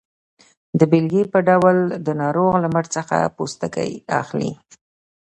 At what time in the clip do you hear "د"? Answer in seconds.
0.79-0.81, 2.05-2.07